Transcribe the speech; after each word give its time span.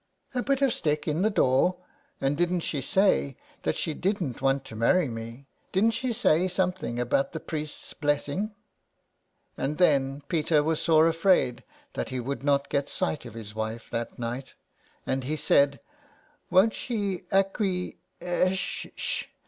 "A 0.33 0.41
bit 0.41 0.63
of 0.63 0.73
stick 0.73 1.07
in 1.07 1.21
the 1.21 1.29
door? 1.29 1.75
And 2.19 2.35
didn't 2.35 2.61
she 2.61 2.81
say 2.81 3.37
that 3.61 3.75
she 3.75 3.93
didn't 3.93 4.41
want 4.41 4.65
to 4.65 4.75
marry 4.75 5.07
me? 5.07 5.45
Didn't 5.71 5.91
she 5.91 6.11
say 6.11 6.47
something 6.47 6.99
about 6.99 7.33
the 7.33 7.39
priest's 7.39 7.93
blessing?" 7.93 8.55
79 9.57 9.57
SOME 9.57 9.61
PARISHIONERS. 9.61 9.69
And 9.69 9.77
then 9.77 10.21
Peter 10.27 10.63
was 10.63 10.81
sore 10.81 11.07
afraid 11.07 11.63
that 11.93 12.09
he 12.09 12.19
would 12.19 12.43
not 12.43 12.69
get 12.69 12.89
sight 12.89 13.25
of 13.25 13.35
his 13.35 13.53
wife 13.53 13.91
that 13.91 14.17
night, 14.17 14.55
and 15.05 15.23
he 15.23 15.35
said:—" 15.35 15.79
Won't 16.49 16.73
she 16.73 17.25
acquie 17.31 17.97
esh 18.19 18.87
sh 18.95 19.25